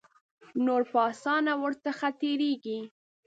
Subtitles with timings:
[0.65, 2.79] نور په آسانه ور څخه تیریږي.